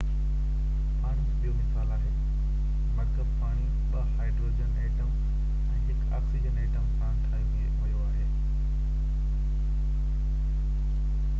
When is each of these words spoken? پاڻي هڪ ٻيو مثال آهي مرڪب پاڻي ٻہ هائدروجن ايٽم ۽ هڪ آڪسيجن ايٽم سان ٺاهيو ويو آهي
پاڻي 1.01 1.23
هڪ 1.25 1.33
ٻيو 1.41 1.51
مثال 1.57 1.89
آهي 1.97 2.13
مرڪب 2.93 3.35
پاڻي 3.41 3.65
ٻہ 3.91 4.05
هائدروجن 4.13 4.71
ايٽم 4.85 5.11
۽ 5.73 5.83
هڪ 5.89 6.17
آڪسيجن 6.21 6.57
ايٽم 6.63 6.87
سان 7.01 7.19
ٺاهيو 7.27 7.67
ويو 7.83 7.99
آهي 8.05 8.25